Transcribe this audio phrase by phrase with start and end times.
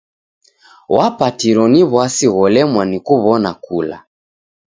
[0.95, 3.97] W'apatiro ni w'asi gholemwa ni kuw'ona kula.